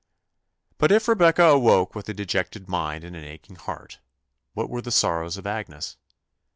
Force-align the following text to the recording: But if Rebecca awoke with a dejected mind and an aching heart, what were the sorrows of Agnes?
But 0.79 0.91
if 0.91 1.07
Rebecca 1.07 1.43
awoke 1.43 1.93
with 1.93 2.09
a 2.09 2.13
dejected 2.15 2.67
mind 2.67 3.03
and 3.03 3.15
an 3.15 3.23
aching 3.23 3.55
heart, 3.55 3.99
what 4.55 4.67
were 4.67 4.81
the 4.81 4.89
sorrows 4.89 5.37
of 5.37 5.45
Agnes? 5.45 5.95